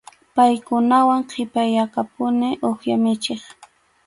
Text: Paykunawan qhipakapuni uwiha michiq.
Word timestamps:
Paykunawan 0.35 1.21
qhipakapuni 1.29 2.49
uwiha 2.67 2.95
michiq. 3.03 3.41